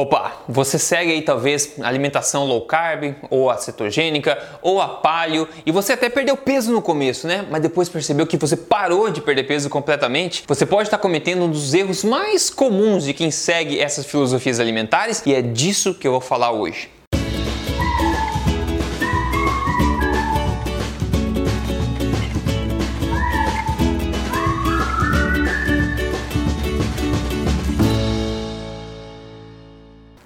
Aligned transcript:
Opa, 0.00 0.32
você 0.48 0.78
segue 0.78 1.12
aí 1.12 1.20
talvez 1.20 1.74
alimentação 1.82 2.46
low 2.46 2.62
carb, 2.62 3.14
ou 3.28 3.50
a 3.50 3.58
cetogênica, 3.58 4.38
ou 4.62 4.80
a 4.80 4.88
paleo, 4.88 5.46
e 5.66 5.70
você 5.70 5.92
até 5.92 6.08
perdeu 6.08 6.38
peso 6.38 6.72
no 6.72 6.80
começo, 6.80 7.26
né? 7.26 7.44
Mas 7.50 7.60
depois 7.60 7.86
percebeu 7.86 8.26
que 8.26 8.38
você 8.38 8.56
parou 8.56 9.10
de 9.10 9.20
perder 9.20 9.42
peso 9.42 9.68
completamente. 9.68 10.42
Você 10.48 10.64
pode 10.64 10.84
estar 10.84 10.96
cometendo 10.96 11.42
um 11.42 11.50
dos 11.50 11.74
erros 11.74 12.02
mais 12.02 12.48
comuns 12.48 13.04
de 13.04 13.12
quem 13.12 13.30
segue 13.30 13.78
essas 13.78 14.06
filosofias 14.06 14.58
alimentares, 14.58 15.22
e 15.26 15.34
é 15.34 15.42
disso 15.42 15.92
que 15.92 16.08
eu 16.08 16.12
vou 16.12 16.20
falar 16.22 16.50
hoje. 16.50 16.88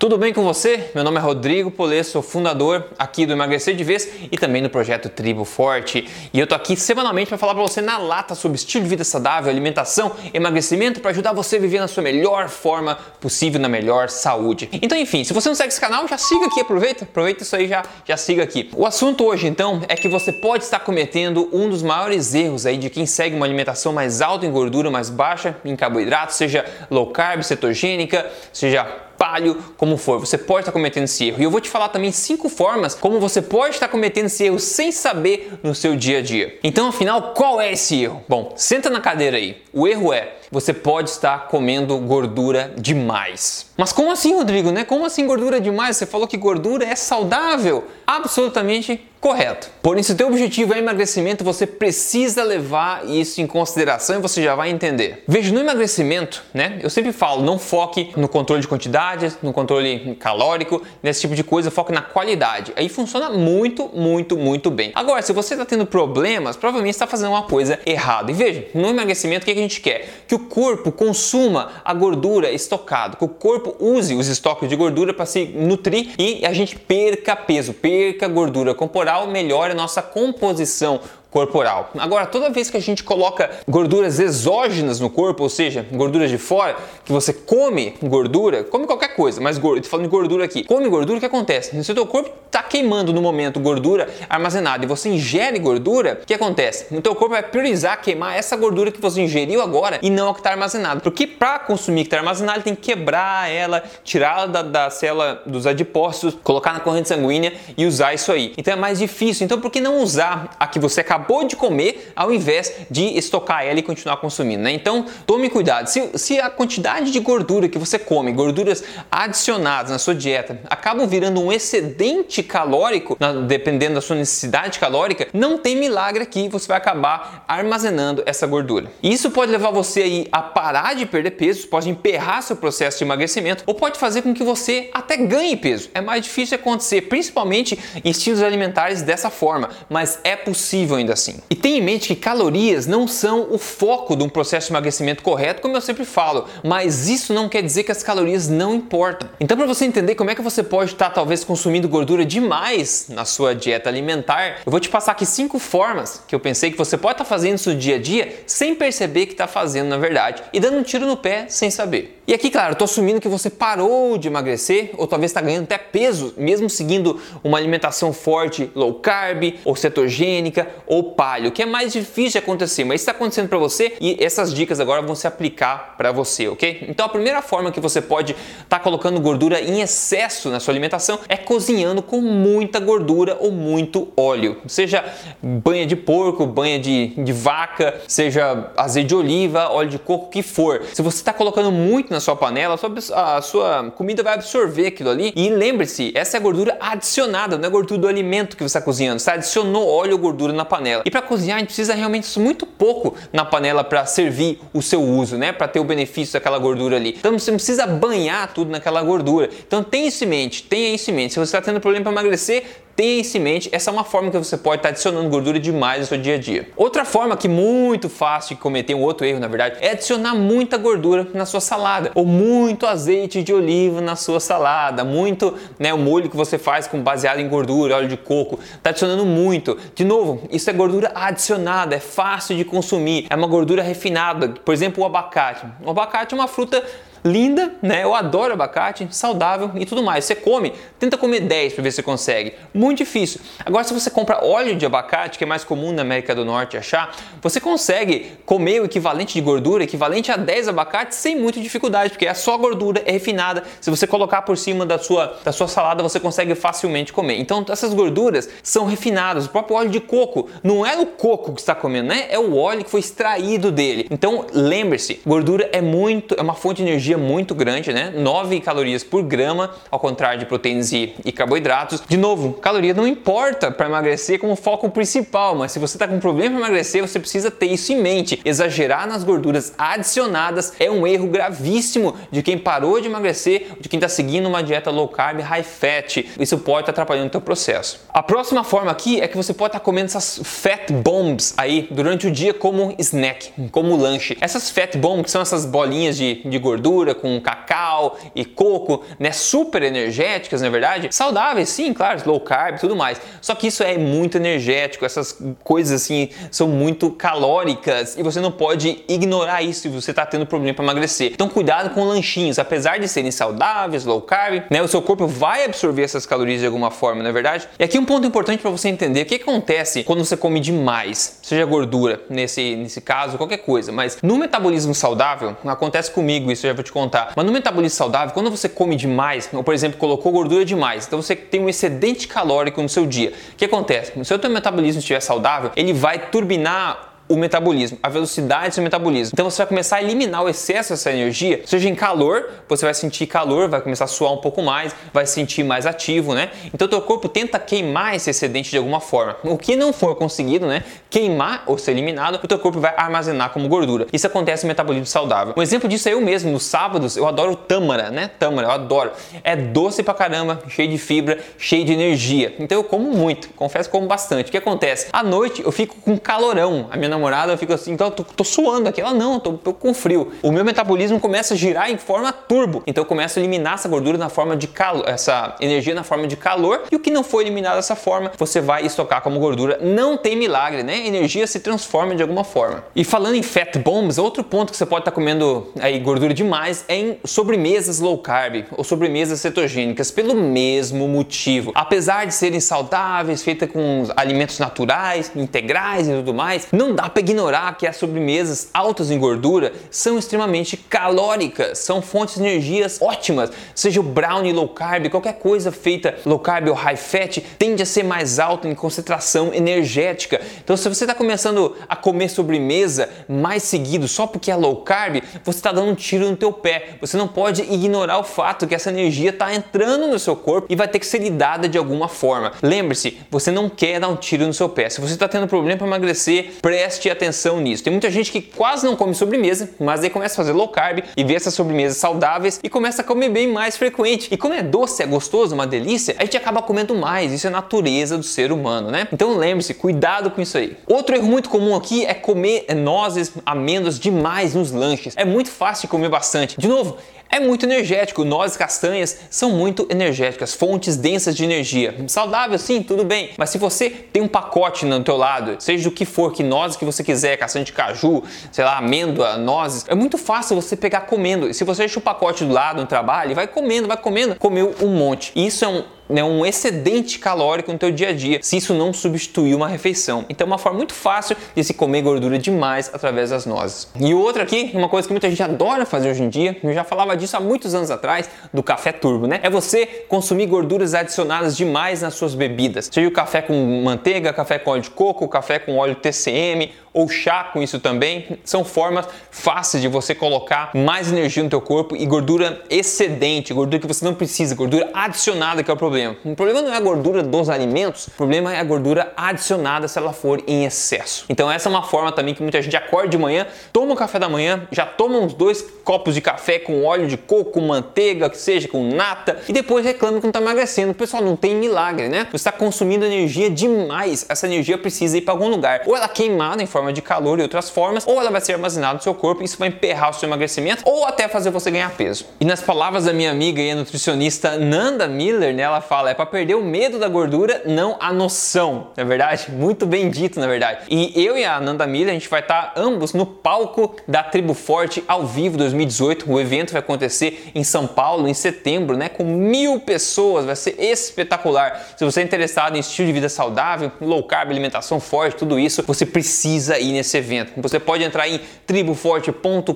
Tudo 0.05 0.19
bem 0.19 0.35
com 0.35 0.45
você? 0.45 0.91
Meu 0.95 1.03
nome 1.03 1.17
é 1.17 1.21
Rodrigo 1.21 1.71
Polê, 1.71 2.05
sou 2.05 2.21
fundador 2.21 2.89
aqui 2.99 3.25
do 3.25 3.33
Emagrecer 3.33 3.75
de 3.75 3.83
Vez 3.83 4.07
e 4.31 4.37
também 4.37 4.63
do 4.63 4.69
projeto 4.69 5.09
Tribo 5.09 5.47
Forte. 5.47 6.07
E 6.31 6.39
eu 6.39 6.47
tô 6.47 6.55
aqui 6.55 6.77
semanalmente 6.77 7.31
para 7.31 7.39
falar 7.39 7.55
para 7.55 7.63
você 7.63 7.81
na 7.81 7.97
lata 7.97 8.35
sobre 8.35 8.59
estilo 8.59 8.85
de 8.85 8.91
vida 8.91 9.03
saudável, 9.03 9.51
alimentação, 9.51 10.13
emagrecimento 10.35 11.01
para 11.01 11.11
ajudar 11.11 11.33
você 11.33 11.57
a 11.57 11.59
viver 11.59 11.81
na 11.81 11.89
sua 11.89 12.03
melhor 12.03 12.51
forma 12.51 12.99
possível, 13.19 13.59
na 13.59 13.67
melhor 13.67 14.11
saúde. 14.11 14.69
Então, 14.83 14.99
enfim, 14.99 15.25
se 15.25 15.33
você 15.33 15.49
não 15.49 15.57
segue 15.57 15.71
esse 15.71 15.81
canal, 15.81 16.07
já 16.07 16.19
siga 16.19 16.49
aqui, 16.49 16.61
aproveita, 16.61 17.05
aproveita 17.05 17.43
isso 17.43 17.57
aí 17.57 17.67
já, 17.67 17.83
já 18.05 18.19
siga 18.19 18.43
aqui. 18.43 18.69
O 18.77 18.85
assunto 18.85 19.25
hoje, 19.25 19.47
então, 19.47 19.81
é 19.89 19.97
que 19.97 20.07
você 20.07 20.31
pode 20.31 20.65
estar 20.65 20.81
cometendo 20.81 21.49
um 21.51 21.67
dos 21.67 21.83
maiores 21.83 22.35
erros 22.35 22.67
aí 22.67 22.77
de 22.77 22.91
quem 22.91 23.07
segue 23.07 23.35
uma 23.35 23.47
alimentação 23.47 23.91
mais 23.91 24.21
alta 24.21 24.45
em 24.45 24.53
gordura, 24.53 24.91
mais 24.91 25.09
baixa 25.09 25.57
em 25.65 25.75
carboidratos, 25.75 26.37
seja 26.37 26.63
low 26.91 27.07
carb, 27.07 27.43
cetogênica, 27.43 28.31
seja 28.53 28.87
palho, 29.17 29.57
como 29.77 29.97
for. 29.97 30.19
Você 30.21 30.39
pode 30.39 30.61
estar 30.61 30.73
cometendo 30.73 31.05
esse 31.05 31.29
erro. 31.29 31.41
E 31.41 31.45
eu 31.45 31.51
vou 31.51 31.61
te 31.61 31.69
falar 31.69 31.89
também 31.89 32.13
cinco 32.13 32.49
formas 32.49 32.95
como 32.95 33.21
você 33.21 33.41
pode 33.43 33.75
estar 33.75 33.89
cometendo 33.89 34.27
esse 34.27 34.45
erro 34.45 34.59
sem 34.59 34.93
saber 34.93 35.59
no 35.63 35.75
seu 35.75 35.97
dia 35.97 36.19
a 36.19 36.23
dia. 36.23 36.59
Então, 36.63 36.89
afinal, 36.89 37.35
qual 37.35 37.61
é 37.61 37.73
esse 37.73 38.03
erro? 38.03 38.23
Bom, 38.29 38.53
senta 38.57 38.91
na 38.91 39.01
cadeira 39.01 39.37
aí. 39.37 39.63
O 39.73 39.87
erro 39.87 40.13
é 40.13 40.37
você 40.51 40.73
pode 40.73 41.11
estar 41.11 41.49
comendo 41.49 41.99
gordura 41.99 42.73
demais. 42.79 43.67
Mas 43.77 43.93
como 43.93 44.13
assim, 44.13 44.35
Rodrigo? 44.35 44.71
Né? 44.71 44.85
Como 44.85 45.05
assim 45.05 45.27
gordura 45.27 45.61
demais? 45.61 45.97
Você 45.97 46.07
falou 46.07 46.29
que 46.29 46.37
gordura 46.37 46.85
é 46.85 46.95
saudável. 46.95 47.85
Absolutamente 48.07 49.05
correto. 49.25 49.71
Porém, 49.81 50.03
se 50.03 50.13
o 50.13 50.15
teu 50.15 50.29
objetivo 50.29 50.75
é 50.75 50.79
emagrecimento, 50.79 51.43
você 51.43 51.67
precisa 51.67 52.45
levar 52.45 53.09
isso 53.09 53.41
em 53.41 53.47
consideração 53.47 54.17
e 54.17 54.19
você 54.21 54.43
já 54.43 54.55
vai 54.55 54.69
entender. 54.69 55.25
Veja, 55.27 55.51
no 55.51 55.61
emagrecimento, 55.61 56.45
né? 56.53 56.79
Eu 56.83 56.91
sempre 56.91 57.11
falo, 57.11 57.43
não 57.43 57.59
foque 57.59 58.13
no 58.19 58.29
controle 58.29 58.61
de 58.61 58.69
quantidades, 58.69 59.39
no 59.43 59.51
controle 59.51 60.15
calórico, 60.17 60.83
nesse 61.03 61.23
tipo 61.23 61.35
de 61.35 61.43
coisa, 61.43 61.71
foque 61.71 61.91
na 61.91 62.03
qualidade. 62.03 62.75
Aí 62.77 62.87
funciona 62.91 63.31
muito, 63.31 63.89
muito, 63.95 64.37
muito 64.37 64.71
bem. 64.71 64.93
Agora, 64.95 65.23
se 65.23 65.33
você 65.33 65.55
está 65.55 65.65
tendo 65.65 65.87
problemas, 65.87 66.55
provavelmente 66.55 66.93
está 66.93 67.07
fazendo 67.07 67.31
uma 67.31 67.45
coisa 67.45 67.81
errada. 67.87 68.31
E 68.31 68.35
veja, 68.35 68.67
no 68.75 68.89
emagrecimento, 68.89 69.45
o 69.45 69.47
que 69.47 69.53
a 69.53 69.55
gente 69.55 69.81
quer? 69.81 70.07
Que 70.29 70.35
o 70.35 70.41
corpo 70.41 70.93
consuma 70.93 71.73
a 71.83 71.95
gordura 71.95 72.51
estocada, 72.51 73.17
que 73.17 73.25
o 73.25 73.29
corpo 73.29 73.75
use 73.81 74.15
os 74.15 74.29
estoques 74.29 74.69
de 74.69 74.77
gordura 74.77 75.15
para 75.15 75.25
se 75.25 75.47
nutrir 75.47 76.11
e 76.19 76.45
a 76.45 76.53
gente 76.53 76.77
perca 76.77 77.35
peso, 77.35 77.73
perca 77.73 78.29
gordura 78.29 78.75
corporal 78.75 79.14
melhora 79.27 79.73
a 79.73 79.77
nossa 79.77 80.03
composição 80.03 81.01
corporal. 81.35 81.91
Agora, 81.99 82.27
toda 82.27 82.49
vez 82.49 82.71
que 82.71 82.77
a 82.77 82.81
gente 82.81 83.03
coloca 83.03 83.51
gorduras 83.67 84.21
exógenas 84.21 85.01
no 85.01 85.11
corpo, 85.11 85.43
ou 85.43 85.49
seja, 85.49 85.85
gorduras 85.91 86.31
de 86.31 86.39
fora, 86.39 86.77
que 87.05 87.11
você 87.11 87.33
come 87.33 87.97
gordura, 88.01 88.63
come 88.63 88.87
qualquer 88.87 89.17
coisa, 89.17 89.41
mas 89.41 89.59
gordura, 89.59 89.91
falando 89.91 90.07
de 90.07 90.11
gordura 90.13 90.45
aqui. 90.45 90.63
Come 90.63 90.89
gordura, 90.89 91.17
o 91.17 91.21
que 91.21 91.27
acontece? 91.27 91.83
Se 91.83 91.91
o 91.91 91.95
teu 91.95 92.07
corpo 92.07 92.31
está 92.47 92.63
queimando 92.63 93.13
no 93.13 93.21
momento 93.21 93.59
gordura 93.59 94.09
armazenada 94.31 94.85
e 94.85 94.87
você 94.87 95.09
ingere 95.09 95.59
gordura, 95.59 96.21
o 96.23 96.25
que 96.25 96.35
acontece? 96.35 96.95
O 96.95 97.03
teu 97.03 97.17
corpo 97.17 97.31
vai 97.31 97.43
priorizar 97.43 98.01
queimar 98.01 98.39
essa 98.39 98.55
gordura 98.55 98.93
que 98.93 99.01
você 99.01 99.21
ingeriu 99.21 99.61
agora 99.61 99.99
e 100.03 100.11
não 100.11 100.31
a 100.31 100.35
que 100.35 100.39
está 100.39 100.51
armazenada. 100.51 101.01
Porque 101.01 101.27
para 101.27 101.59
consumir 101.59 102.03
que 102.03 102.07
está 102.07 102.19
armazenada, 102.19 102.59
ele 102.59 102.65
tem 102.65 102.77
que 102.77 102.83
quebrar 102.83 103.51
ela, 103.51 103.83
tirá-la 104.05 104.47
da, 104.47 104.63
da 104.63 104.89
célula 104.89 105.43
dos 105.45 105.67
adipócitos, 105.67 106.39
colocar 106.45 106.73
na 106.73 106.79
corrente 106.79 107.09
sanguínea 107.09 107.53
e 107.77 107.87
usar 107.87 108.15
isso 108.15 108.31
aí. 108.31 108.53
Então 108.57 108.73
é 108.73 108.77
mais 108.77 109.01
difícil. 109.01 109.45
Então 109.45 109.61
por 109.61 109.69
que 109.69 109.81
não 109.81 109.99
usar 109.99 110.55
a 110.61 110.69
que 110.69 110.79
você 110.79 111.01
acabou 111.01 111.24
acabou 111.25 111.45
de 111.45 111.57
comer 111.57 112.13
ao 112.15 112.33
invés 112.33 112.73
de 112.91 113.17
estocar 113.17 113.65
ela 113.65 113.79
e 113.79 113.83
continuar 113.83 114.19
consumindo, 114.19 114.63
né? 114.63 114.73
Então 114.73 115.07
tome 115.27 115.49
cuidado. 115.49 115.87
Se, 115.87 116.11
se 116.15 116.39
a 116.39 116.51
quantidade 116.51 117.11
de 117.11 117.19
gordura 117.19 117.69
que 117.69 117.79
você 117.79 117.99
come, 117.99 118.31
gorduras 118.33 118.85
adicionadas 119.11 119.91
na 119.91 119.99
sua 119.99 120.15
dieta, 120.15 120.61
acabam 120.69 121.07
virando 121.07 121.41
um 121.41 121.51
excedente 121.51 122.43
calórico, 122.43 123.17
dependendo 123.47 123.95
da 123.95 124.01
sua 124.01 124.17
necessidade 124.17 124.79
calórica, 124.79 125.27
não 125.33 125.57
tem 125.57 125.77
milagre 125.77 126.23
aqui, 126.23 126.49
você 126.49 126.69
vai 126.69 126.77
acabar 126.77 127.45
armazenando 127.49 128.23
essa 128.27 128.47
gordura. 128.47 128.91
Isso 129.03 129.31
pode 129.31 129.51
levar 129.51 129.71
você 129.71 130.03
aí 130.03 130.29
a 130.31 130.43
parar 130.43 130.95
de 130.95 131.07
perder 131.07 131.33
peso, 131.33 131.67
pode 131.69 131.89
emperrar 131.89 132.43
seu 132.43 132.57
processo 132.57 132.99
de 132.99 133.05
emagrecimento 133.05 133.65
ou 133.67 133.75
pode 133.75 133.99
fazer 133.99 134.23
com 134.23 134.35
que 134.35 134.45
você 134.45 134.91
até 134.93 135.17
ganhe 135.17 135.57
peso. 135.57 135.89
É 135.95 136.01
mais 136.01 136.23
difícil 136.23 136.57
acontecer, 136.57 137.03
principalmente 137.03 137.79
em 138.05 138.11
estilos 138.11 138.43
alimentares 138.43 139.03
dessa 139.03 139.31
forma, 139.31 139.71
mas 139.89 140.19
é 140.23 140.37
possível 140.37 140.97
ainda 140.97 141.14
assim. 141.15 141.39
E 141.49 141.55
tenha 141.55 141.79
em 141.79 141.83
mente 141.83 142.09
que 142.09 142.17
calorias 142.17 142.87
não 142.87 143.09
são 143.09 143.49
o 143.51 143.59
foco 143.59 144.15
de 144.15 144.23
um 144.23 144.29
processo 144.29 144.67
de 144.67 144.73
emagrecimento 144.73 145.23
correto, 145.23 145.63
como 145.63 145.77
eu 145.77 145.81
sempre 145.81 146.05
falo, 146.05 146.47
mas 146.63 147.09
isso 147.09 147.33
não 147.33 147.49
quer 147.49 147.63
dizer 147.63 147.85
que 147.85 147.93
as 147.93 148.03
calorias 148.03 148.49
não 148.49 148.75
importam. 148.75 149.29
Então, 149.41 149.57
para 149.57 149.67
você 149.67 149.85
entender 149.85 150.15
como 150.15 150.31
é 150.31 150.35
que 150.35 150.43
você 150.43 150.63
pode 150.63 150.93
estar 150.93 151.11
talvez 151.11 151.43
consumindo 151.45 151.89
gordura 151.89 152.25
demais 152.25 153.07
na 153.09 153.25
sua 153.25 153.55
dieta 153.55 153.89
alimentar, 153.89 154.61
eu 154.65 154.71
vou 154.71 154.81
te 154.81 154.89
passar 154.89 155.13
aqui 155.13 155.25
cinco 155.25 155.59
formas 155.59 156.23
que 156.29 156.35
eu 156.35 156.41
pensei 156.41 156.71
que 156.71 156.79
você 156.79 156.97
pode 156.97 157.15
estar 157.15 157.25
fazendo 157.25 157.57
isso 157.57 157.71
no 157.71 157.79
dia 157.79 157.97
a 157.97 157.99
dia 157.99 158.43
sem 158.47 158.75
perceber 158.75 159.27
que 159.27 159.33
está 159.33 159.47
fazendo 159.47 159.89
na 159.89 159.97
verdade 159.97 160.43
e 160.53 160.61
dando 160.61 160.79
um 160.79 160.83
tiro 160.83 161.07
no 161.07 161.17
pé 161.17 161.47
sem 161.49 161.71
saber. 161.71 162.21
E 162.27 162.33
aqui, 162.33 162.51
claro, 162.51 162.73
estou 162.73 162.87
assumindo 162.87 163.21
que 163.21 163.29
você 163.29 163.51
parou 163.51 164.17
de 164.17 164.29
emagrecer 164.29 164.93
ou 164.97 165.07
talvez 165.07 165.31
está 165.31 165.43
ganhando 165.43 165.65
até 165.65 165.77
peso, 165.77 166.33
mesmo 166.39 166.71
seguindo 166.71 167.21
uma 167.43 167.59
alimentação 167.59 168.15
forte, 168.15 168.71
low 168.75 168.95
carb, 168.95 169.57
ou 169.63 169.77
cetogênica, 169.77 170.67
ou 170.87 171.13
paleo, 171.13 171.53
que 171.53 171.63
é 171.63 171.67
mais 171.67 171.93
difícil 171.93 172.33
de 172.33 172.39
acontecer, 172.39 172.83
mas 172.83 173.03
está 173.03 173.13
acontecendo 173.13 173.51
para 173.51 173.59
você 173.59 173.95
e 174.01 174.17
essas 174.25 174.55
dicas 174.55 174.81
agora 174.81 175.03
vão 175.03 175.15
se 175.15 175.27
aplicar 175.27 175.97
para 175.99 176.13
você, 176.13 176.49
ok? 176.49 176.87
Então 176.89 177.05
a 177.05 177.11
primeira 177.11 177.43
forma 177.43 177.71
que 177.71 177.79
você 177.79 178.01
pode 178.01 178.33
estar 178.33 178.79
tá 178.79 178.81
colocando 178.81 179.21
gordura 179.21 179.61
em 179.61 179.83
excesso 179.83 180.49
na 180.49 180.61
sua 180.61 180.73
alimentação 180.73 181.19
é 181.29 181.37
cozinhando 181.37 182.03
com 182.03 182.23
muita 182.23 182.81
gordura 182.81 183.37
ou 183.39 183.53
muito 183.53 184.09
óleo, 184.17 184.63
seja 184.67 185.05
banha 185.43 185.87
de 185.87 185.95
porco, 185.95 186.47
banha 186.47 186.79
de, 186.79 187.09
de 187.09 187.33
vaca, 187.35 188.01
seja 188.09 188.73
azeite 188.79 189.09
de 189.09 189.15
oliva, 189.15 189.69
óleo 189.71 189.91
de 189.91 189.99
coco, 189.99 190.27
o 190.27 190.31
que 190.31 190.43
for. 190.43 190.83
Se 190.95 191.03
você 191.03 191.19
está 191.19 191.33
colocando 191.35 191.71
muito 191.71 192.14
na 192.15 192.21
sua 192.21 192.37
panela, 192.37 192.79
a 193.15 193.43
sua, 193.43 193.93
comida 193.95 194.23
vai 194.23 194.35
absorver 194.35 194.87
aquilo 194.87 195.11
ali. 195.11 195.33
E 195.37 195.51
lembre-se, 195.51 196.13
essa 196.15 196.37
é 196.37 196.41
gordura 196.41 196.77
adicionada, 196.81 197.59
não 197.59 197.67
é 197.67 197.71
gordura 197.71 198.01
do 198.01 198.09
alimento 198.09 198.57
que 198.57 198.63
você 198.63 198.79
está 198.79 198.81
cozinhando. 198.81 199.21
Você 199.21 199.31
adicionou 199.31 199.87
óleo 199.87 200.13
ou 200.13 200.19
gordura 200.19 200.53
na 200.53 200.65
panela. 200.65 201.03
E 201.05 201.11
para 201.11 201.23
cozinhar, 201.23 201.57
a 201.57 201.59
gente 201.59 201.69
precisa 201.69 201.95
realmente 201.95 202.39
muito 202.39 202.65
pouco 202.65 203.15
na 203.33 203.45
panela 203.45 203.85
para 203.85 204.07
servir 204.07 204.61
o 204.73 204.81
seu 204.81 205.03
uso, 205.03 205.37
né? 205.37 205.53
Para 205.53 205.69
ter 205.69 205.81
o 205.81 205.85
benefício 205.85 206.33
daquela 206.33 206.59
gordura 206.59 206.97
ali. 206.97 207.15
Então 207.19 207.39
você 207.39 207.51
não 207.51 207.59
precisa 207.59 207.87
banhar 207.87 208.53
tudo 208.53 208.71
naquela 208.71 209.03
gordura. 209.03 209.51
Então 209.67 209.83
tenha 209.83 210.09
isso 210.09 210.25
em 210.25 210.29
mente, 210.29 210.63
tenha 210.63 210.95
isso 210.95 211.11
em 211.11 211.15
mente. 211.15 211.35
Se 211.35 211.39
você 211.39 211.57
está 211.57 211.61
tendo 211.61 211.81
problema 211.81 212.05
para 212.05 212.13
emagrecer, 212.13 212.84
Tenha 212.97 213.21
isso 213.21 213.37
em 213.37 213.41
mente, 213.41 213.69
essa 213.73 213.91
é 213.91 213.93
uma 213.93 214.05
forma 214.05 214.31
que 214.31 214.39
você 214.39 214.57
pode 214.57 214.77
estar 214.77 214.91
adicionando 214.91 215.29
gordura 215.29 215.59
demais 215.59 216.01
no 216.01 216.07
seu 216.07 216.17
dia 216.17 216.37
a 216.37 216.39
dia. 216.39 216.69
Outra 216.77 217.05
forma 217.05 217.37
que 217.37 217.49
muito 217.49 218.09
fácil 218.09 218.55
de 218.55 218.63
cometer 218.63 218.95
um 218.95 219.03
outro 219.03 219.27
erro, 219.27 219.41
na 219.41 219.49
verdade, 219.49 219.79
é 219.81 219.91
adicionar 219.91 220.35
muita 220.35 220.79
gordura 220.79 221.27
na 221.35 221.45
sua 221.45 221.61
salada 221.61 222.13
ou 222.15 222.25
muito 222.25 222.87
azeite 222.87 223.43
de 223.43 223.53
oliva 223.53 224.01
na 224.01 224.15
sua 224.15 224.39
salada, 224.39 225.03
muito, 225.03 225.55
né, 225.77 225.93
o 225.93 225.99
molho 225.99 226.31
que 226.31 226.37
você 226.37 226.57
faz 226.57 226.87
com 226.87 227.03
baseado 227.03 227.41
em 227.41 227.49
gordura, 227.49 227.97
óleo 227.97 228.07
de 228.07 228.17
coco, 228.17 228.61
tá 228.81 228.91
adicionando 228.91 229.27
muito. 229.27 229.77
De 229.93 230.05
novo, 230.05 230.43
isso 230.49 230.71
é 230.71 230.73
gordura 230.73 231.11
adicionada, 231.17 231.97
é 231.97 232.01
fácil 232.01 232.57
de 232.57 232.65
consumir, 232.65 233.27
é 233.29 233.35
uma 233.35 233.49
gordura 233.49 233.83
refinada. 233.83 234.51
Por 234.65 234.73
exemplo, 234.73 235.03
o 235.03 235.07
abacate. 235.07 235.67
O 235.85 235.91
abacate 235.91 236.33
é 236.33 236.37
uma 236.37 236.47
fruta 236.47 236.81
linda, 237.25 237.73
né? 237.81 238.05
Eu 238.05 238.15
adoro 238.15 238.53
abacate, 238.53 239.09
saudável 239.11 239.71
e 239.77 239.87
tudo 239.87 240.03
mais. 240.03 240.27
Você 240.27 240.35
come, 240.35 240.75
tenta 240.99 241.17
comer 241.17 241.41
10 241.41 241.73
para 241.73 241.83
ver 241.83 241.91
se 241.91 242.03
consegue. 242.03 242.53
Muito 242.73 242.99
difícil. 242.99 243.41
Agora, 243.65 243.83
se 243.85 243.95
você 243.95 244.11
compra 244.11 244.45
óleo 244.45 244.77
de 244.77 244.85
abacate, 244.85 245.39
que 245.39 245.45
é 245.45 245.47
mais 245.47 245.65
comum 245.65 245.91
na 245.93 246.03
América 246.03 246.35
do 246.35 246.45
Norte 246.45 246.77
achar, 246.77 247.17
você 247.41 247.61
consegue 247.61 248.33
comer 248.45 248.83
o 248.83 248.85
equivalente 248.85 249.35
de 249.35 249.41
gordura, 249.41 249.85
equivalente 249.85 250.31
a 250.31 250.37
10 250.37 250.69
abacates, 250.69 251.17
sem 251.17 251.35
muita 251.37 251.61
dificuldade, 251.61 252.11
porque 252.11 252.27
é 252.27 252.35
só 252.35 252.59
gordura, 252.59 253.03
é 253.07 253.13
refinada. 253.13 253.65
Se 253.81 253.89
você 253.89 254.07
colocar 254.07 254.43
por 254.43 254.59
cima 254.59 254.85
da 254.85 254.99
sua, 254.99 255.39
da 255.43 255.53
sua 255.53 255.67
salada, 255.67 256.03
você 256.03 256.21
consegue 256.21 256.55
facilmente 256.55 257.13
comer. 257.13 257.39
Então, 257.39 257.65
essas 257.69 257.95
gorduras 257.95 258.51
são 258.63 258.85
refinadas. 258.85 259.47
O 259.47 259.49
próprio 259.49 259.77
óleo 259.77 259.91
de 259.91 260.01
coco 260.01 260.51
não 260.63 260.85
é 260.85 260.97
o 260.99 261.07
coco 261.07 261.55
que 261.55 261.61
está 261.61 261.75
comendo, 261.75 262.09
né? 262.09 262.27
É 262.29 262.39
o 262.39 262.57
óleo 262.57 262.85
que 262.85 262.91
foi 262.91 263.01
extraído 263.01 263.73
dele. 263.73 264.07
Então, 264.11 264.47
lembre-se, 264.53 265.21
gordura 265.25 265.71
é 265.73 265.81
muito, 265.81 266.35
é 266.39 266.43
uma 266.43 266.55
fonte 266.55 266.83
de 266.83 266.89
energia 266.89 267.14
dia 267.15 267.19
muito 267.19 267.55
grande, 267.55 267.93
né? 267.93 268.13
9 268.15 268.61
calorias 268.61 269.05
por 269.05 269.23
grama, 269.23 269.71
ao 269.91 269.99
contrário 269.99 270.39
de 270.39 270.47
proteínas 270.47 270.93
e, 270.93 271.15
e 271.25 271.33
carboidratos. 271.33 272.03
De 272.07 272.17
novo, 272.17 272.55
caloria 272.55 272.93
não 272.93 273.07
importa 273.07 273.71
para 273.71 273.87
emagrecer 273.87 274.39
como 274.39 274.57
foco 274.57 274.91
principal, 274.91 275.55
mas 275.55 275.73
se 275.73 275.79
você 275.79 275.97
está 275.97 276.07
com 276.07 276.19
problema 276.19 276.57
para 276.57 276.67
emagrecer, 276.67 277.01
você 277.01 277.19
precisa 277.19 277.51
ter 277.51 277.67
isso 277.67 277.93
em 277.93 278.01
mente. 278.01 278.41
Exagerar 278.45 279.07
nas 279.07 279.23
gorduras 279.25 279.73
adicionadas 279.79 280.75
é 280.79 280.91
um 280.91 281.07
erro 281.07 281.29
gravíssimo 281.29 282.17
de 282.31 282.43
quem 282.43 282.59
parou 282.59 283.01
de 283.01 283.07
emagrecer, 283.07 283.69
de 283.81 283.89
quem 283.89 283.99
está 283.99 284.09
seguindo 284.09 284.47
uma 284.47 284.63
dieta 284.63 284.91
low 284.91 285.09
carb, 285.09 285.41
high 285.41 285.63
fat. 285.63 286.27
Isso 286.39 286.59
pode 286.59 286.81
estar 286.81 286.93
tá 286.93 287.03
atrapalhando 287.03 287.29
o 287.29 287.31
teu 287.31 287.41
processo. 287.41 288.01
A 288.13 288.23
próxima 288.23 288.65
forma 288.65 288.91
aqui 288.91 289.21
é 289.21 289.29
que 289.29 289.37
você 289.37 289.55
pode 289.55 289.71
estar 289.71 289.81
tá 289.81 289.85
comendo 289.85 290.07
essas 290.07 290.41
fat 290.43 290.93
bombs 290.93 291.55
aí 291.57 291.89
durante 291.91 292.27
o 292.27 292.31
dia 292.31 292.53
como 292.53 292.95
snack, 292.99 293.53
como 293.71 293.97
lanche. 293.97 294.37
Essas 294.41 294.71
fat 294.71 294.97
bombs 294.97 295.31
são 295.31 295.41
essas 295.41 295.65
bolinhas 295.67 296.17
de, 296.17 296.43
de 296.45 296.59
gordura 296.59 297.04
com 297.13 297.41
cacau 297.41 298.17
e 298.37 298.45
coco, 298.45 299.03
né? 299.19 299.33
Super 299.33 299.83
energéticas, 299.83 300.61
na 300.61 300.69
é 300.69 300.71
verdade. 300.71 301.09
Saudáveis, 301.11 301.69
sim, 301.69 301.93
claro, 301.93 302.23
low 302.25 302.39
carb 302.39 302.77
e 302.77 302.79
tudo 302.79 302.95
mais. 302.95 303.21
Só 303.41 303.57
que 303.57 303.67
isso 303.67 303.83
é 303.83 303.99
muito 303.99 304.37
energético, 304.37 305.05
essas 305.05 305.37
coisas 305.65 306.03
assim 306.03 306.29
são 306.53 306.69
muito 306.69 307.11
calóricas 307.11 308.17
e 308.17 308.23
você 308.23 308.41
não 308.41 308.53
pode 308.53 309.05
ignorar 309.09 309.63
isso 309.63 309.81
se 309.81 309.89
você 309.89 310.13
está 310.13 310.25
tendo 310.25 310.47
problema 310.47 310.75
para 310.75 310.85
emagrecer. 310.85 311.33
Então 311.35 311.49
cuidado 311.49 311.91
com 311.91 312.05
lanchinhos, 312.05 312.59
apesar 312.59 312.99
de 312.99 313.09
serem 313.09 313.33
saudáveis, 313.33 314.05
low 314.05 314.23
carb, 314.23 314.63
né? 314.71 314.81
O 314.83 314.89
seu 314.89 315.03
corpo 315.03 315.27
vai 315.27 315.65
absorver 315.65 316.03
essas 316.03 316.25
calorias 316.27 316.61
de 316.61 316.67
alguma 316.67 316.91
forma, 316.91 317.23
não 317.23 317.31
é 317.31 317.33
verdade? 317.33 317.69
E 317.79 317.83
aqui 317.83 317.99
um 317.99 318.05
ponto 318.05 318.27
importante 318.27 318.61
para 318.61 318.71
você 318.71 318.89
entender 318.89 319.23
o 319.23 319.27
que 319.27 319.37
acontece 319.37 320.05
quando 320.05 320.25
você 320.25 320.37
come 320.37 320.61
demais, 320.61 321.39
seja 321.43 321.65
gordura, 321.65 322.21
nesse, 322.29 322.77
nesse 322.77 323.01
caso, 323.01 323.37
qualquer 323.37 323.59
coisa, 323.59 323.91
mas 323.91 324.19
no 324.23 324.37
metabolismo 324.37 324.95
saudável, 324.95 325.57
acontece 325.65 326.11
comigo, 326.11 326.51
isso 326.53 326.67
eu 326.67 326.71
já 326.71 326.75
te 326.85 326.93
contar, 326.93 327.33
mas 327.35 327.45
no 327.45 327.53
metabolismo 327.53 327.97
saudável, 327.97 328.33
quando 328.35 328.51
você 328.51 328.69
come 328.69 328.97
demais, 328.97 329.49
ou 329.53 329.65
por 329.65 329.75
exemplo, 329.75 329.99
colocou 329.99 330.31
gordura 330.33 330.65
demais, 330.65 331.07
então 331.07 331.21
você 331.21 331.35
tem 331.35 331.61
um 331.61 331.69
excedente 331.69 332.29
calórico 332.29 332.81
no 332.81 332.89
seu 332.89 333.07
dia, 333.07 333.33
o 333.53 333.57
que 333.57 333.65
acontece? 333.65 334.13
Se 334.13 334.21
o 334.21 334.25
seu 334.25 334.51
metabolismo 334.51 335.01
estiver 335.01 335.21
saudável, 335.21 335.71
ele 335.77 335.93
vai 335.93 336.31
turbinar 336.31 337.14
o 337.29 337.37
metabolismo, 337.37 337.99
a 338.03 338.09
velocidade 338.09 338.77
do 338.77 338.83
metabolismo. 338.83 339.33
Então 339.33 339.49
você 339.49 339.59
vai 339.59 339.67
começar 339.67 339.97
a 339.97 340.03
eliminar 340.03 340.43
o 340.43 340.49
excesso 340.49 340.91
dessa 340.91 341.11
energia, 341.11 341.63
seja 341.65 341.89
em 341.89 341.95
calor, 341.95 342.51
você 342.69 342.85
vai 342.85 342.95
sentir 342.95 343.27
calor, 343.27 343.69
vai 343.69 343.81
começar 343.81 344.05
a 344.05 344.09
suar 344.09 344.33
um 344.33 344.39
pouco 344.39 344.63
mais, 344.63 344.95
vai 345.13 345.27
se 345.27 345.33
sentir 345.33 345.63
mais 345.63 345.87
ativo, 345.87 346.35
né? 346.35 346.51
Então 346.73 346.87
teu 346.87 347.01
corpo 347.01 347.29
tenta 347.29 347.59
queimar 347.59 348.15
esse 348.15 348.29
excedente 348.29 348.71
de 348.71 348.77
alguma 348.77 349.01
forma. 349.01 349.37
O 349.43 349.57
que 349.57 349.75
não 349.75 349.93
for 349.93 350.15
conseguido, 350.17 350.67
né, 350.67 350.85
queimar 351.09 351.65
ou 351.67 351.79
ser 351.79 351.93
eliminado, 351.93 352.41
o 352.43 352.47
teu 352.47 352.59
corpo 352.59 352.79
vai 352.79 352.93
armazenar 352.97 353.51
como 353.51 353.69
gordura. 353.69 354.07
Isso 354.13 354.27
acontece 354.27 354.65
no 354.65 354.69
metabolismo 354.69 355.07
saudável. 355.07 355.55
Um 355.57 355.63
exemplo 355.63 355.89
disso 355.89 356.09
é 356.09 356.13
eu 356.13 356.21
mesmo, 356.21 356.51
nos 356.51 356.65
sábados 356.65 357.17
eu 357.17 357.27
adoro 357.27 357.57
tâmara, 357.57 358.11
né? 358.11 358.31
Tâmara, 358.39 358.69
eu 358.69 358.73
adoro. 358.73 359.13
É 359.43 359.57
doce 359.57 360.03
pra 360.03 360.13
caramba, 360.13 360.63
cheio 360.69 360.89
de 360.89 360.99
fibra, 360.99 361.39
cheio 361.59 361.85
de 361.85 361.93
energia. 361.93 362.55
Então 362.59 362.79
eu 362.79 362.85
como 362.85 363.11
muito, 363.13 363.49
confesso 363.51 363.89
que 363.89 363.93
como 363.93 364.07
bastante. 364.07 364.49
O 364.49 364.51
que 364.51 364.59
acontece? 364.59 365.09
À 365.13 365.23
noite 365.23 365.63
eu 365.63 365.73
fico 365.73 365.97
com 366.01 366.19
calorão. 366.19 366.89
A 366.91 366.97
minha 366.97 367.14
namorada 367.15 367.57
fica 367.57 367.75
assim, 367.75 367.93
então 367.93 368.09
eu 368.09 368.11
tô, 368.11 368.25
tô 368.25 368.45
suando 368.45 368.89
aqui. 368.89 369.01
Ela 369.01 369.15
não, 369.15 369.35
eu 369.35 369.41
tô, 369.41 369.53
tô, 369.55 369.73
com 369.73 369.95
frio. 369.95 370.33
O 370.43 370.53
meu 370.53 370.65
metabolismo 370.65 371.19
começa 371.19 371.55
a 371.55 371.57
girar 371.57 371.91
em 371.91 371.97
forma 371.97 372.33
turbo. 372.33 372.83
Então 372.87 373.03
eu 373.03 373.07
começo 373.07 373.39
a 373.39 373.43
eliminar 373.43 373.75
essa 373.75 373.89
gordura 373.89 374.19
na 374.19 374.29
forma 374.29 374.57
de 374.57 374.67
calor, 374.67 375.09
essa 375.09 375.57
energia 375.61 375.95
na 375.95 376.05
forma 376.05 376.27
de 376.27 376.37
calor. 376.37 376.83
E 376.91 376.97
o 376.97 377.01
que 377.01 377.11
não 377.11 377.25
foi 377.25 377.45
eliminado 377.45 377.77
dessa 377.77 377.97
forma, 377.97 378.33
você 378.37 378.61
vai 378.61 378.85
estocar 378.85 379.23
como 379.23 379.39
gordura. 379.39 379.79
Não 379.81 380.17
tem 380.17 380.37
milagre, 380.37 380.83
né? 380.83 381.07
Energia 381.07 381.47
se 381.47 381.61
transforma 381.61 382.15
de 382.15 382.23
alguma 382.23 382.45
forma. 382.45 382.85
E 382.95 383.05
falando 383.05 383.35
em 383.35 383.43
fat 383.43 383.79
bombs, 383.79 384.19
outro 384.19 384.45
ponto 384.45 384.71
que 384.71 384.77
você 384.77 384.87
pode 384.87 385.03
estar 385.03 385.11
tá 385.11 385.15
comendo 385.15 385.73
aí 385.81 385.99
gordura 385.99 386.35
demais 386.35 386.85
é 386.89 386.97
em 386.97 387.19
sobremesas 387.25 388.01
low 388.01 388.19
carb 388.19 388.65
ou 388.77 388.85
sobremesas 388.85 389.41
cetogênicas 389.41 390.11
pelo 390.11 390.35
mesmo 390.35 391.09
motivo. 391.09 391.73
Apesar 391.75 392.27
de 392.27 392.35
serem 392.35 392.61
saudáveis, 392.61 393.43
feitas 393.43 393.71
com 393.71 394.05
alimentos 394.17 394.59
naturais, 394.59 395.31
integrais 395.35 396.09
e 396.09 396.13
tudo 396.13 396.35
mais, 396.35 396.69
não 396.73 396.95
dá 396.95 397.04
dá 397.05 397.11
para 397.11 397.21
ignorar 397.21 397.77
que 397.77 397.87
as 397.87 397.97
sobremesas 397.97 398.71
altas 398.73 399.11
em 399.11 399.19
gordura 399.19 399.75
são 399.91 400.19
extremamente 400.19 400.75
calóricas, 400.75 401.79
são 401.79 402.01
fontes 402.01 402.37
de 402.37 402.41
energias 402.41 402.99
ótimas. 403.03 403.51
Seja 403.75 404.01
o 404.01 404.03
brownie 404.03 404.55
low 404.55 404.69
carb, 404.69 405.11
qualquer 405.11 405.35
coisa 405.35 405.71
feita 405.71 406.15
low 406.25 406.39
carb 406.39 406.69
ou 406.69 406.75
high 406.75 406.97
fat 406.97 407.41
tende 407.59 407.83
a 407.83 407.87
ser 407.87 408.05
mais 408.05 408.39
alta 408.39 408.67
em 408.67 408.75
concentração 408.75 409.53
energética. 409.53 410.41
Então, 410.63 410.77
se 410.79 410.89
você 410.89 411.05
está 411.05 411.15
começando 411.15 411.77
a 411.87 411.95
comer 411.95 412.31
sobremesa 412.31 413.11
mais 413.29 413.63
seguido 413.65 414.09
só 414.09 414.27
porque 414.27 414.51
é 414.51 414.57
low 414.57 414.77
carb, 414.77 415.23
você 415.45 415.59
está 415.59 415.73
dando 415.73 415.91
um 415.91 415.95
tiro 415.95 416.31
no 416.31 416.37
teu 416.37 416.53
pé. 416.53 416.97
Você 417.03 417.19
não 417.19 417.29
pode 417.29 417.63
ignorar 417.63 418.19
o 418.19 418.25
fato 418.25 418.67
que 418.67 418.75
essa 418.75 418.89
energia 418.89 419.29
está 419.29 419.55
entrando 419.55 420.07
no 420.07 420.19
seu 420.19 420.35
corpo 420.35 420.69
e 420.71 420.77
vai 420.77 420.89
ter 420.89 420.99
que 420.99 421.07
ser 421.07 421.19
lidada 421.19 421.69
de 421.69 421.77
alguma 421.77 422.09
forma. 422.09 422.53
Lembre-se, 422.63 423.19
você 423.31 423.51
não 423.51 423.69
quer 423.69 424.01
dar 424.01 424.09
um 424.09 424.17
tiro 424.17 424.47
no 424.47 424.55
seu 424.55 424.71
pé. 424.71 424.89
Se 424.89 425.03
você 425.03 425.13
está 425.13 425.29
tendo 425.29 425.47
problema 425.47 425.77
para 425.77 425.87
emagrecer, 425.87 426.53
preste 426.63 426.94
preste 426.95 427.11
atenção 427.11 427.61
nisso. 427.61 427.83
Tem 427.83 427.93
muita 427.93 428.11
gente 428.11 428.31
que 428.31 428.41
quase 428.41 428.87
não 428.87 428.97
come 428.97 429.15
sobremesa, 429.15 429.71
mas 429.81 430.03
aí 430.03 430.11
começa 430.11 430.35
a 430.35 430.37
fazer 430.37 430.53
low 430.53 430.69
carb 430.69 431.01
e 431.17 431.25
vê 431.25 431.35
essas 431.35 431.55
sobremesas 431.55 431.99
saudáveis 431.99 432.61
e 432.63 432.69
começa 432.69 433.03
a 433.03 433.05
comer 433.05 433.29
bem 433.31 433.49
mais 433.49 433.77
frequente. 433.77 434.29
E 434.31 434.37
como 434.37 434.55
é 434.55 434.63
doce, 434.63 435.03
é 435.03 435.07
gostoso, 435.07 435.55
uma 435.55 435.67
delícia, 435.67 436.15
a 436.19 436.25
gente 436.25 436.37
acaba 436.37 436.63
comendo 436.63 436.95
mais. 436.95 437.33
Isso 437.33 437.47
é 437.47 437.51
natureza 437.51 438.17
do 438.17 438.23
ser 438.23 438.53
humano, 438.53 438.91
né? 438.91 439.09
Então 439.13 439.37
lembre-se, 439.37 439.75
cuidado 439.75 440.31
com 440.31 440.41
isso 440.41 440.57
aí. 440.57 440.77
Outro 440.87 441.17
erro 441.17 441.27
muito 441.27 441.49
comum 441.49 441.75
aqui 441.75 442.05
é 442.05 442.15
comer 442.15 442.67
nozes, 442.77 443.33
amêndoas 443.45 443.99
demais 443.99 444.55
nos 444.55 444.71
lanches. 444.71 445.15
É 445.17 445.25
muito 445.25 445.51
fácil 445.51 445.89
comer 445.89 446.09
bastante. 446.09 446.59
De 446.59 446.69
novo, 446.69 446.97
é 447.35 447.41
muito 447.41 447.67
energético. 447.67 448.25
Nozes 448.25 448.57
castanhas 448.57 449.19
são 449.29 449.51
muito 449.51 449.89
energéticas, 449.91 450.55
fontes 450.55 450.97
densas 450.97 451.35
de 451.35 451.43
energia. 451.43 451.95
Saudável, 452.07 452.57
sim, 452.59 452.81
tudo 452.81 453.05
bem. 453.05 453.31
Mas 453.37 453.51
se 453.51 453.59
você 453.59 453.91
tem 453.91 454.23
um 454.23 454.29
pacote 454.29 454.87
no 454.87 455.03
teu 455.03 455.17
lado, 455.17 455.57
seja 455.59 455.83
do 455.89 455.91
que 455.91 456.05
for, 456.05 456.33
que 456.33 456.45
nozes 456.45 456.77
que 456.77 456.85
você 456.85 457.03
quiser, 457.03 457.37
castanha 457.37 457.65
de 457.65 457.73
caju, 457.73 458.23
sei 458.53 458.65
lá, 458.65 458.79
amêndoa, 458.79 459.37
nozes, 459.37 459.85
é 459.89 459.95
muito 459.97 460.17
fácil 460.17 460.55
você 460.55 460.77
pegar 460.77 461.03
comendo. 461.03 461.49
E 461.49 461.55
se 461.55 461.65
você 461.65 461.83
deixa 461.83 461.99
o 461.99 462.03
pacote 462.03 462.45
do 462.45 462.53
lado 462.53 462.81
no 462.81 462.87
trabalho, 462.87 463.35
vai 463.35 463.49
comendo, 463.49 463.89
vai 463.89 463.97
comendo, 463.97 464.37
comeu 464.37 464.73
um 464.81 464.89
monte. 464.89 465.33
Isso 465.35 465.65
é 465.65 465.69
um 465.69 465.83
né, 466.09 466.23
um 466.23 466.45
excedente 466.45 467.19
calórico 467.19 467.73
no 467.73 467.79
teu 467.79 467.91
dia 467.91 468.09
a 468.09 468.13
dia, 468.13 468.39
se 468.43 468.57
isso 468.57 468.75
não 468.75 468.93
substituir 468.93 469.55
uma 469.55 469.69
refeição. 469.69 470.25
Então 470.29 470.45
é 470.45 470.49
uma 470.49 470.59
forma 470.59 470.79
muito 470.79 470.95
fácil 470.95 471.37
de 471.55 471.65
se 471.65 471.75
comer 471.75 472.03
gordura 472.03 472.39
demais 472.39 472.91
através 472.93 473.31
das 473.31 473.47
nozes. 473.47 473.89
E 473.99 474.15
outra 474.15 474.43
aqui, 474.43 474.71
uma 474.75 474.89
coisa 474.89 475.07
que 475.09 475.13
muita 475.13 475.29
gente 475.29 475.43
adora 475.43 475.87
fazer 475.87 476.11
hoje 476.11 476.23
em 476.23 476.29
dia, 476.29 476.57
eu 476.63 476.73
já 476.73 476.85
falava 476.85 477.17
disso 477.17 477.37
há 477.37 477.41
muitos 477.41 477.75
anos 477.75 477.91
atrás, 477.91 478.29
do 478.53 478.63
café 478.63 478.93
turbo, 478.93 479.27
né? 479.27 479.41
É 479.43 479.51
você 479.51 479.87
consumir 480.09 480.47
gorduras 480.47 480.95
adicionadas 480.95 481.57
demais 481.57 482.03
nas 482.03 482.15
suas 482.15 482.35
bebidas. 482.35 482.89
Seja 482.93 483.09
o 483.09 483.13
café 483.13 483.43
com 483.43 483.83
manteiga, 483.83 484.33
café 484.33 484.59
com 484.59 484.71
óleo 484.71 484.83
de 484.83 484.91
coco, 484.91 485.27
café 485.29 485.59
com 485.59 485.77
óleo 485.77 485.95
TCM, 485.95 486.73
ou 486.95 487.09
chá 487.09 487.51
com 487.53 487.63
isso 487.63 487.81
também, 487.81 488.39
são 488.45 488.65
formas 488.65 489.07
fáceis 489.31 489.83
de 489.83 489.89
você 489.89 490.15
colocar 490.15 490.71
mais 490.75 491.13
energia 491.13 491.43
no 491.43 491.51
teu 491.51 491.61
corpo 491.61 491.97
e 491.97 492.07
gordura 492.07 492.63
excedente, 492.71 493.53
gordura 493.53 493.81
que 493.81 493.87
você 493.87 494.05
não 494.05 494.15
precisa, 494.15 494.55
gordura 494.55 494.89
adicionada 494.95 495.63
que 495.63 495.71
é 495.71 495.75
o 495.75 495.77
problema. 495.77 496.17
O 496.25 496.37
problema 496.37 496.63
não 496.63 496.73
é 496.73 496.77
a 496.77 496.81
gordura 496.81 497.23
dos 497.23 497.51
alimentos, 497.51 498.07
o 498.07 498.13
problema 498.13 498.55
é 498.55 498.61
a 498.61 498.65
gordura 498.65 499.13
adicionada 499.17 499.89
se 499.89 499.99
ela 499.99 500.13
for 500.13 500.43
em 500.47 500.65
excesso. 500.65 501.27
Então 501.29 501.51
essa 501.51 501.69
é 501.69 501.71
uma 501.71 501.83
forma 501.83 502.13
também 502.13 502.33
que 502.33 502.43
muita 502.43 502.63
gente 502.63 502.77
acorda 502.77 503.09
de 503.09 503.19
manhã, 503.19 503.47
toma 503.73 503.93
o 503.93 503.97
café 503.97 504.19
da 504.19 504.29
manhã, 504.29 504.67
já 504.71 504.87
toma 504.87 505.19
uns 505.19 505.35
dois 505.35 505.63
copos 505.85 506.15
de 506.15 506.21
café 506.21 506.59
com 506.59 506.85
óleo 506.85 507.09
de 507.09 507.17
coco, 507.17 507.61
manteiga, 507.61 508.31
que 508.31 508.39
seja 508.39 508.69
com 508.69 508.85
nata, 508.95 509.39
e 509.49 509.53
depois 509.53 509.85
reclama 509.85 510.19
que 510.19 510.25
não 510.25 510.31
está 510.31 510.41
emagrecendo. 510.41 510.95
Pessoal, 510.95 511.23
não 511.23 511.37
tem 511.37 511.55
milagre, 511.55 512.09
né? 512.09 512.27
Você 512.31 512.37
está 512.37 512.53
consumindo 512.53 513.05
energia 513.05 513.51
demais. 513.51 514.25
Essa 514.29 514.47
energia 514.47 514.79
precisa 514.79 515.19
ir 515.19 515.23
para 515.23 515.35
algum 515.35 515.49
lugar. 515.49 515.83
Ou 515.87 515.97
ela 515.97 516.07
é 516.07 516.09
queimada 516.09 516.63
em 516.63 516.67
forma 516.67 516.84
forma 516.85 516.93
de 516.93 517.01
calor 517.01 517.39
e 517.39 517.43
outras 517.43 517.71
formas, 517.71 518.07
ou 518.07 518.21
ela 518.21 518.31
vai 518.31 518.41
ser 518.41 518.55
armazenada 518.55 518.95
no 518.95 519.03
seu 519.03 519.15
corpo 519.15 519.43
e 519.43 519.45
isso 519.45 519.59
vai 519.59 519.69
emperrar 519.69 520.11
o 520.11 520.13
seu 520.13 520.29
emagrecimento 520.29 520.83
ou 520.85 521.07
até 521.07 521.29
fazer 521.29 521.51
você 521.51 521.71
ganhar 521.71 521.91
peso. 521.93 522.27
E 522.39 522.45
nas 522.45 522.61
palavras 522.61 523.05
da 523.05 523.13
minha 523.13 523.31
amiga 523.31 523.63
e 523.63 523.75
nutricionista 523.75 524.59
Nanda 524.59 525.09
Miller, 525.09 525.55
né, 525.55 525.63
ela 525.63 525.81
fala: 525.81 526.11
é 526.11 526.15
para 526.15 526.27
perder 526.27 526.55
o 526.55 526.63
medo 526.63 526.99
da 526.99 527.09
gordura, 527.09 527.63
não 527.65 527.97
a 528.01 528.13
noção. 528.13 528.89
Na 528.97 529.03
é 529.03 529.07
verdade, 529.07 529.51
muito 529.51 529.87
bem 529.87 530.11
dito, 530.11 530.39
na 530.39 530.47
verdade. 530.47 530.85
E 530.91 531.13
eu 531.15 531.39
e 531.39 531.45
a 531.45 531.61
Nanda 531.61 531.87
Miller, 531.87 532.11
a 532.11 532.15
gente 532.15 532.29
vai 532.29 532.41
estar 532.41 532.75
ambos 532.77 533.13
no 533.13 533.25
palco 533.25 533.97
da 534.07 534.23
Tribo 534.23 534.53
Forte 534.53 535.03
ao 535.09 535.25
vivo 535.25 535.57
2018. 535.57 536.31
O 536.31 536.41
evento 536.41 536.73
vai 536.73 536.81
acontecer 536.81 537.51
em 537.55 537.65
São 537.65 537.87
Paulo 537.87 538.29
em 538.29 538.35
setembro, 538.35 538.97
né, 538.97 539.09
com 539.09 539.25
mil 539.25 539.81
pessoas. 539.81 540.45
Vai 540.45 540.57
ser 540.57 540.79
espetacular. 540.79 541.95
Se 541.97 542.05
você 542.05 542.21
é 542.21 542.25
interessado 542.25 542.77
em 542.77 542.81
estilo 542.81 543.07
de 543.07 543.13
vida 543.13 543.29
saudável, 543.29 543.91
low 544.01 544.23
carb, 544.25 544.51
alimentação 544.51 545.01
forte, 545.01 545.37
tudo 545.37 545.59
isso, 545.59 545.83
você 545.87 546.05
precisa 546.05 546.74
ir 546.79 546.93
nesse 546.93 547.17
evento. 547.17 547.53
Você 547.61 547.79
pode 547.79 548.03
entrar 548.03 548.29
em 548.29 548.41
triboforte.com.br 548.67 549.75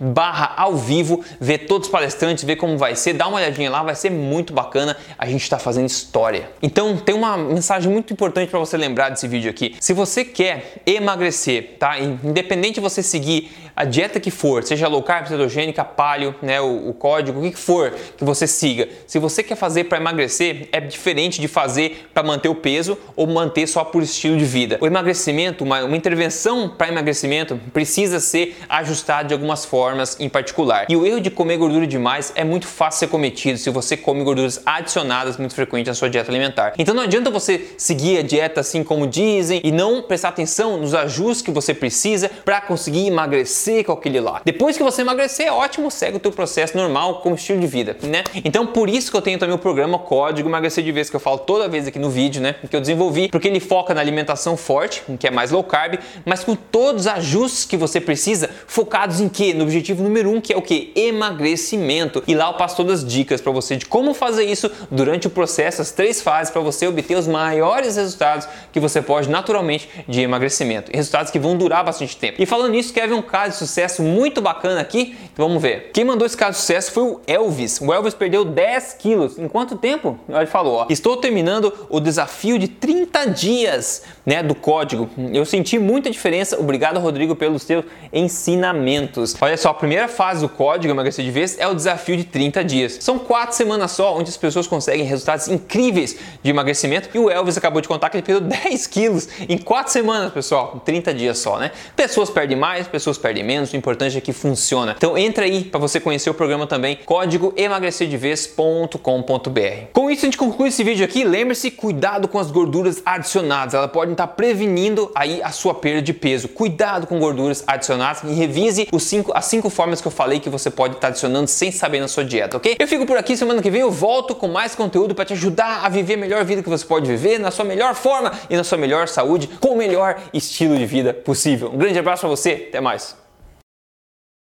barra 0.00 0.54
ao 0.56 0.76
vivo, 0.76 1.24
ver 1.40 1.58
todos 1.66 1.88
os 1.88 1.92
palestrantes, 1.92 2.44
ver 2.44 2.56
como 2.56 2.76
vai 2.76 2.94
ser, 2.96 3.12
dá 3.12 3.26
uma 3.26 3.38
olhadinha 3.38 3.70
lá, 3.70 3.82
vai 3.82 3.94
ser 3.94 4.10
muito 4.10 4.52
bacana. 4.52 4.96
A 5.18 5.26
gente 5.26 5.42
está 5.42 5.58
fazendo 5.58 5.86
história. 5.86 6.50
Então 6.62 6.96
tem 6.96 7.14
uma 7.14 7.36
mensagem 7.36 7.90
muito 7.90 8.12
importante 8.12 8.50
para 8.50 8.58
você 8.58 8.76
lembrar 8.76 9.10
desse 9.10 9.28
vídeo 9.28 9.50
aqui. 9.50 9.76
Se 9.80 9.92
você 9.92 10.24
quer 10.24 10.82
emagrecer, 10.86 11.76
tá? 11.78 11.98
Independente 11.98 12.74
de 12.74 12.80
você 12.80 13.02
seguir 13.02 13.50
a 13.76 13.84
dieta 13.84 14.18
que 14.18 14.30
for, 14.30 14.64
seja 14.64 14.88
low 14.88 15.02
carb, 15.02 15.28
cetogênica, 15.28 15.84
paleo, 15.84 16.34
né, 16.40 16.58
o, 16.62 16.88
o 16.88 16.94
código, 16.94 17.38
o 17.38 17.50
que 17.50 17.58
for 17.58 17.92
que 18.16 18.24
você 18.24 18.46
siga, 18.46 18.88
se 19.06 19.18
você 19.18 19.42
quer 19.42 19.54
fazer 19.54 19.84
para 19.84 19.98
emagrecer, 19.98 20.68
é 20.72 20.80
diferente 20.80 21.38
de 21.38 21.46
fazer 21.46 22.08
para 22.14 22.22
manter 22.22 22.48
o 22.48 22.54
peso 22.54 22.96
ou 23.14 23.26
manter 23.26 23.66
só 23.66 23.84
por 23.84 24.02
estilo 24.02 24.38
de 24.38 24.46
vida. 24.46 24.78
O 24.80 24.86
emagrecimento, 24.86 25.62
uma, 25.62 25.84
uma 25.84 25.96
intervenção 25.96 26.70
para 26.70 26.88
emagrecimento 26.88 27.60
precisa 27.70 28.18
ser 28.18 28.56
ajustada 28.66 29.28
de 29.28 29.34
algumas 29.34 29.66
formas 29.66 30.16
em 30.18 30.28
particular. 30.28 30.86
E 30.88 30.96
o 30.96 31.04
erro 31.04 31.20
de 31.20 31.30
comer 31.30 31.58
gordura 31.58 31.86
demais 31.86 32.32
é 32.34 32.44
muito 32.44 32.66
fácil 32.66 33.00
ser 33.00 33.08
cometido 33.08 33.58
se 33.58 33.68
você 33.68 33.94
come 33.94 34.24
gorduras 34.24 34.62
adicionadas 34.64 35.36
muito 35.36 35.54
frequente 35.54 35.88
na 35.88 35.94
sua 35.94 36.08
dieta 36.08 36.30
alimentar. 36.30 36.72
Então 36.78 36.94
não 36.94 37.02
adianta 37.02 37.30
você 37.30 37.74
seguir 37.76 38.18
a 38.18 38.22
dieta 38.22 38.60
assim 38.60 38.82
como 38.82 39.06
dizem 39.06 39.60
e 39.62 39.70
não 39.70 40.00
prestar 40.00 40.30
atenção 40.30 40.78
nos 40.78 40.94
ajustes 40.94 41.42
que 41.42 41.50
você 41.50 41.74
precisa 41.74 42.30
para 42.42 42.62
conseguir 42.62 43.06
emagrecer 43.06 43.65
com 43.84 43.92
aquele 43.92 44.20
lá. 44.20 44.40
Depois 44.44 44.76
que 44.76 44.82
você 44.82 45.02
emagrecer, 45.02 45.52
ótimo, 45.52 45.90
segue 45.90 46.16
o 46.16 46.20
teu 46.20 46.32
processo 46.32 46.76
normal 46.76 47.20
como 47.20 47.34
estilo 47.34 47.60
de 47.60 47.66
vida, 47.66 47.96
né? 48.02 48.24
Então 48.44 48.66
por 48.66 48.88
isso 48.88 49.10
que 49.10 49.16
eu 49.16 49.22
tenho 49.22 49.38
também 49.38 49.54
o 49.54 49.58
programa 49.58 49.98
Código 49.98 50.48
Emagrecer 50.48 50.84
de 50.84 50.92
Vez 50.92 51.10
que 51.10 51.16
eu 51.16 51.20
falo 51.20 51.38
toda 51.38 51.68
vez 51.68 51.86
aqui 51.86 51.98
no 51.98 52.10
vídeo, 52.10 52.40
né? 52.40 52.56
Que 52.68 52.76
eu 52.76 52.80
desenvolvi, 52.80 53.28
porque 53.28 53.48
ele 53.48 53.60
foca 53.60 53.94
na 53.94 54.00
alimentação 54.00 54.56
forte, 54.56 55.02
que 55.18 55.26
é 55.26 55.30
mais 55.30 55.50
low 55.50 55.64
carb, 55.64 55.98
mas 56.24 56.44
com 56.44 56.54
todos 56.54 57.02
os 57.02 57.06
ajustes 57.06 57.64
que 57.64 57.76
você 57.76 58.00
precisa, 58.00 58.50
focados 58.66 59.20
em 59.20 59.28
quê? 59.28 59.54
No 59.54 59.64
objetivo 59.64 60.02
número 60.02 60.30
um, 60.30 60.40
que 60.40 60.52
é 60.52 60.56
o 60.56 60.62
que? 60.62 60.92
Emagrecimento. 60.94 62.22
E 62.26 62.34
lá 62.34 62.48
eu 62.48 62.54
passo 62.54 62.76
todas 62.76 63.00
as 63.00 63.06
dicas 63.06 63.40
para 63.40 63.52
você 63.52 63.76
de 63.76 63.86
como 63.86 64.14
fazer 64.14 64.44
isso 64.44 64.70
durante 64.90 65.26
o 65.26 65.30
processo, 65.30 65.82
as 65.82 65.90
três 65.90 66.20
fases 66.20 66.50
para 66.50 66.60
você 66.60 66.86
obter 66.86 67.16
os 67.16 67.26
maiores 67.26 67.96
resultados 67.96 68.48
que 68.72 68.80
você 68.80 69.00
pode 69.00 69.28
naturalmente 69.28 69.88
de 70.06 70.20
emagrecimento. 70.20 70.90
Resultados 70.94 71.30
que 71.30 71.38
vão 71.38 71.56
durar 71.56 71.84
bastante 71.84 72.16
tempo. 72.16 72.42
E 72.42 72.46
falando 72.46 72.72
nisso, 72.72 72.92
ver 72.92 73.12
um 73.12 73.22
caso 73.22 73.55
de 73.56 73.66
sucesso 73.66 74.02
muito 74.02 74.40
bacana 74.40 74.80
aqui? 74.80 75.16
Então 75.32 75.46
vamos 75.46 75.62
ver. 75.62 75.90
Quem 75.92 76.04
mandou 76.04 76.26
esse 76.26 76.36
caso 76.36 76.52
de 76.52 76.58
sucesso 76.58 76.92
foi 76.92 77.02
o 77.02 77.20
Elvis. 77.26 77.80
O 77.80 77.92
Elvis 77.92 78.14
perdeu 78.14 78.44
10 78.44 78.94
quilos. 78.94 79.38
Em 79.38 79.48
quanto 79.48 79.76
tempo? 79.76 80.18
Ele 80.28 80.46
falou, 80.46 80.74
ó, 80.74 80.86
estou 80.88 81.16
terminando 81.16 81.72
o 81.88 82.00
desafio 82.00 82.58
de 82.58 82.68
30 82.68 83.26
dias 83.26 84.02
né, 84.24 84.42
do 84.42 84.54
código. 84.54 85.08
Eu 85.32 85.44
senti 85.44 85.78
muita 85.78 86.10
diferença. 86.10 86.58
Obrigado, 86.58 86.98
Rodrigo, 86.98 87.34
pelos 87.34 87.62
seus 87.62 87.84
ensinamentos. 88.12 89.36
Olha 89.40 89.56
só, 89.56 89.70
a 89.70 89.74
primeira 89.74 90.08
fase 90.08 90.40
do 90.40 90.48
código 90.48 90.92
emagrecer 90.92 91.24
de 91.24 91.30
vez 91.30 91.58
é 91.58 91.66
o 91.66 91.74
desafio 91.74 92.16
de 92.16 92.24
30 92.24 92.64
dias. 92.64 92.98
São 93.00 93.18
quatro 93.18 93.56
semanas 93.56 93.92
só 93.92 94.16
onde 94.16 94.30
as 94.30 94.36
pessoas 94.36 94.66
conseguem 94.66 95.04
resultados 95.04 95.48
incríveis 95.48 96.16
de 96.42 96.50
emagrecimento. 96.50 97.08
E 97.14 97.18
o 97.18 97.30
Elvis 97.30 97.56
acabou 97.56 97.80
de 97.80 97.88
contar 97.88 98.10
que 98.10 98.16
ele 98.16 98.24
perdeu 98.24 98.48
10 98.48 98.86
quilos 98.86 99.28
em 99.48 99.58
quatro 99.58 99.92
semanas, 99.92 100.32
pessoal. 100.32 100.80
30 100.84 101.14
dias 101.14 101.38
só, 101.38 101.58
né? 101.58 101.70
Pessoas 101.94 102.30
perdem 102.30 102.56
mais, 102.56 102.86
pessoas 102.88 103.18
perdem 103.18 103.44
menos. 103.46 103.72
O 103.72 103.76
importante 103.76 104.18
é 104.18 104.20
que 104.20 104.32
funciona. 104.32 104.94
Então 104.96 105.16
entra 105.16 105.44
aí 105.44 105.64
para 105.64 105.80
você 105.80 106.00
conhecer 106.00 106.28
o 106.28 106.34
programa 106.34 106.66
também. 106.66 106.98
Código 107.04 107.52
emagrecerdevez.com.br. 107.56 109.86
Com 109.92 110.10
isso 110.10 110.24
a 110.24 110.26
gente 110.26 110.38
conclui 110.38 110.68
esse 110.68 110.82
vídeo 110.82 111.04
aqui. 111.04 111.24
Lembre-se, 111.24 111.70
cuidado 111.70 112.28
com 112.28 112.38
as 112.38 112.50
gorduras 112.50 113.02
adicionadas. 113.04 113.74
Elas 113.74 113.90
podem 113.90 114.12
estar 114.12 114.26
prevenindo 114.26 115.10
aí 115.14 115.40
a 115.42 115.50
sua 115.50 115.74
perda 115.74 116.02
de 116.02 116.12
peso. 116.12 116.48
Cuidado 116.48 117.06
com 117.06 117.18
gorduras 117.18 117.64
adicionadas 117.66 118.22
e 118.24 118.34
revise 118.34 118.88
os 118.92 119.04
cinco, 119.04 119.32
as 119.34 119.46
cinco 119.46 119.70
formas 119.70 120.00
que 120.00 120.06
eu 120.06 120.12
falei 120.12 120.40
que 120.40 120.50
você 120.50 120.70
pode 120.70 120.94
estar 120.94 121.08
adicionando 121.08 121.48
sem 121.48 121.70
saber 121.70 122.00
na 122.00 122.08
sua 122.08 122.24
dieta, 122.24 122.56
ok? 122.56 122.76
Eu 122.78 122.88
fico 122.88 123.06
por 123.06 123.16
aqui, 123.16 123.36
semana 123.36 123.62
que 123.62 123.70
vem 123.70 123.80
eu 123.80 123.90
volto 123.90 124.34
com 124.34 124.48
mais 124.48 124.74
conteúdo 124.74 125.14
para 125.14 125.24
te 125.24 125.32
ajudar 125.32 125.84
a 125.84 125.88
viver 125.88 126.14
a 126.14 126.18
melhor 126.18 126.44
vida 126.44 126.62
que 126.62 126.68
você 126.68 126.84
pode 126.84 127.06
viver, 127.06 127.38
na 127.38 127.50
sua 127.50 127.64
melhor 127.64 127.94
forma 127.94 128.32
e 128.48 128.56
na 128.56 128.64
sua 128.64 128.78
melhor 128.78 129.08
saúde, 129.08 129.48
com 129.60 129.68
o 129.68 129.76
melhor 129.76 130.20
estilo 130.32 130.76
de 130.76 130.86
vida 130.86 131.14
possível. 131.14 131.70
Um 131.72 131.78
grande 131.78 131.98
abraço 131.98 132.20
para 132.20 132.30
você, 132.30 132.66
até 132.68 132.80
mais! 132.80 133.16